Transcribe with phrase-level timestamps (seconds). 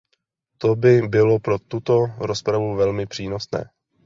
[0.57, 3.69] To by bylo pro tuto rozpravu velmi přínosné.